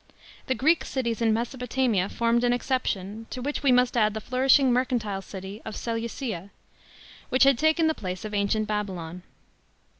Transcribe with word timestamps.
The 0.47 0.55
Greek 0.55 0.83
cities 0.83 1.21
in 1.21 1.31
Mesopotamia 1.31 2.09
formed 2.09 2.43
an 2.43 2.53
exception, 2.53 3.27
to 3.29 3.39
which 3.39 3.61
we 3.61 3.71
must 3.71 3.95
add 3.95 4.15
the 4.15 4.19
flourishing 4.19 4.73
mercantile 4.73 5.21
city 5.21 5.61
of 5.63 5.75
Seleucia, 5.75 6.49
which 7.29 7.43
had 7.43 7.59
taken 7.59 7.85
the 7.85 7.93
place 7.93 8.25
of 8.25 8.33
ancient 8.33 8.67
Babylon. 8.67 9.21